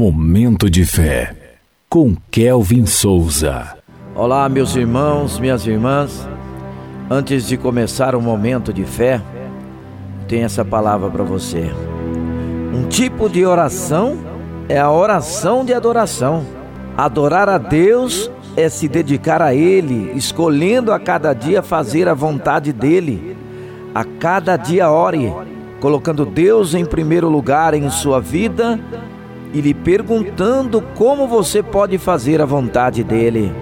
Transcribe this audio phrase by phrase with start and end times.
[0.00, 1.34] Momento de fé
[1.88, 3.76] com Kelvin Souza.
[4.14, 6.24] Olá, meus irmãos, minhas irmãs.
[7.10, 9.20] Antes de começar o momento de fé,
[10.28, 11.72] tem essa palavra para você.
[12.72, 14.18] Um tipo de oração
[14.68, 16.46] é a oração de adoração.
[16.96, 22.72] Adorar a Deus é se dedicar a Ele, escolhendo a cada dia fazer a vontade
[22.72, 23.36] dEle.
[23.92, 25.32] A cada dia ore,
[25.80, 28.78] colocando Deus em primeiro lugar em sua vida
[29.52, 33.52] e lhe perguntando como você pode fazer a vontade dEle.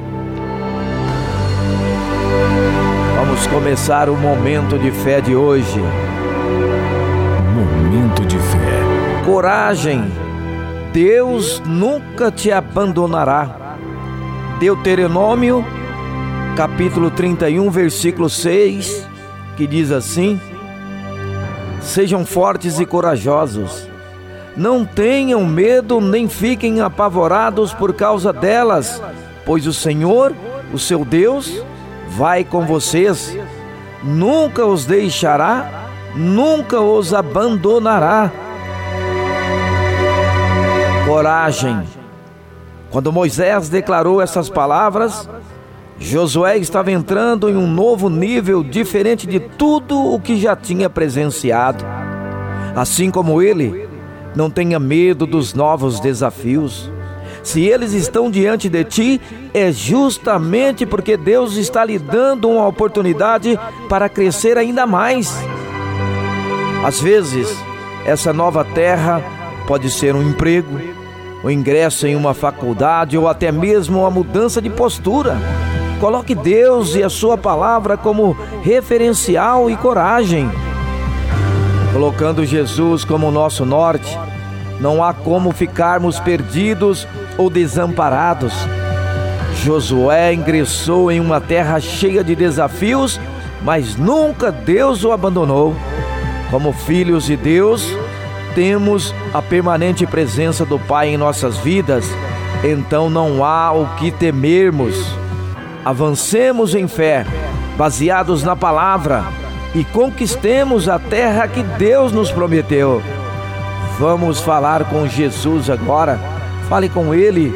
[3.17, 5.81] Vamos começar o momento de fé de hoje.
[7.55, 9.25] Momento de fé.
[9.25, 10.05] Coragem.
[10.93, 13.77] Deus nunca te abandonará.
[14.59, 15.63] Deuteronômio,
[16.57, 19.07] capítulo 31, versículo 6,
[19.57, 20.41] que diz assim:
[21.83, 23.96] Sejam fortes e corajosos.
[24.57, 29.03] Não tenham medo nem fiquem apavorados por causa delas,
[29.45, 30.33] pois o Senhor,
[30.73, 31.63] o seu Deus,
[32.09, 33.37] vai com vocês,
[34.03, 38.33] nunca os deixará, nunca os abandonará.
[41.07, 41.83] Coragem.
[42.91, 45.29] Quando Moisés declarou essas palavras,
[45.99, 51.85] Josué estava entrando em um novo nível diferente de tudo o que já tinha presenciado.
[52.75, 53.86] Assim como ele,
[54.37, 56.91] não tenha medo dos novos desafios.
[57.43, 59.21] Se eles estão diante de ti,
[59.55, 65.35] é justamente porque Deus está lhe dando uma oportunidade para crescer ainda mais.
[66.85, 67.49] Às vezes,
[68.05, 69.23] essa nova terra
[69.67, 70.79] pode ser um emprego,
[71.43, 75.37] o um ingresso em uma faculdade ou até mesmo uma mudança de postura.
[76.01, 80.51] Coloque Deus e a Sua palavra como referencial e coragem.
[81.93, 84.19] Colocando Jesus como nosso norte,
[84.81, 87.07] não há como ficarmos perdidos
[87.39, 88.53] ou desamparados.
[89.65, 93.19] Josué ingressou em uma terra cheia de desafios,
[93.63, 95.75] mas nunca Deus o abandonou.
[96.51, 97.87] Como filhos de Deus,
[98.55, 102.07] temos a permanente presença do Pai em nossas vidas,
[102.63, 104.95] então não há o que temermos.
[105.85, 107.27] Avancemos em fé,
[107.77, 109.25] baseados na palavra,
[109.77, 113.03] e conquistemos a terra que Deus nos prometeu.
[113.99, 116.19] Vamos falar com Jesus agora.
[116.67, 117.53] Fale com Ele.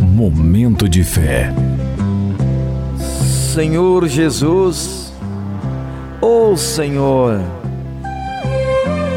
[0.00, 1.52] Momento de fé.
[2.96, 5.12] Senhor Jesus,
[6.18, 7.42] oh Senhor,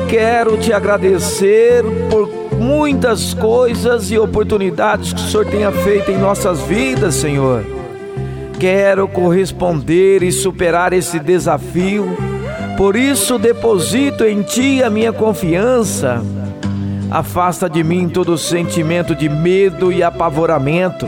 [0.09, 6.59] quero te agradecer por muitas coisas e oportunidades que o Senhor tenha feito em nossas
[6.63, 7.74] vidas, Senhor.
[8.59, 12.15] Quero corresponder e superar esse desafio
[12.77, 16.21] por isso deposito em ti a minha confiança.
[17.09, 21.07] Afasta de mim todo sentimento de medo e apavoramento.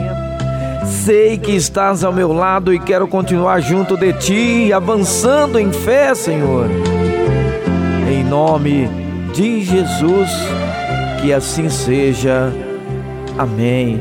[0.86, 6.14] Sei que estás ao meu lado e quero continuar junto de ti, avançando em fé,
[6.14, 6.68] Senhor.
[8.10, 8.88] Em nome
[9.34, 10.30] de Jesus,
[11.20, 12.50] que assim seja.
[13.36, 14.00] Amém.